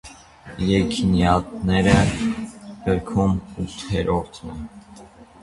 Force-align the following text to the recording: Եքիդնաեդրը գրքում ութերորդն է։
Եքիդնաեդրը 0.69 1.93
գրքում 2.87 3.37
ութերորդն 3.67 4.57
է։ 4.57 5.09